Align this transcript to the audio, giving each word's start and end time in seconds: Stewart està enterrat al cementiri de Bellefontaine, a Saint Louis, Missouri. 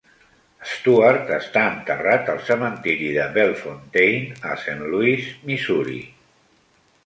Stewart 0.69 1.27
està 1.37 1.65
enterrat 1.73 2.31
al 2.33 2.41
cementiri 2.49 3.11
de 3.19 3.27
Bellefontaine, 3.37 4.35
a 4.55 4.59
Saint 4.65 4.85
Louis, 4.95 5.33
Missouri. 5.53 6.03